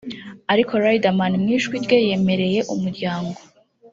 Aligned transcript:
ariko 0.53 0.71
Riderman 0.83 1.33
mu 1.41 1.47
ijwi 1.57 1.75
rye 1.85 1.97
yemereye 2.07 2.59
Umuryango 2.73 3.39